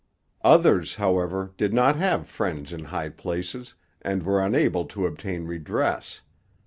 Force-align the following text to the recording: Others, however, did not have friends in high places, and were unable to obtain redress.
Others, 0.43 0.95
however, 0.95 1.51
did 1.57 1.75
not 1.75 1.95
have 1.95 2.25
friends 2.27 2.73
in 2.73 2.85
high 2.85 3.09
places, 3.09 3.75
and 4.01 4.23
were 4.23 4.41
unable 4.41 4.85
to 4.85 5.05
obtain 5.05 5.45
redress. 5.45 6.21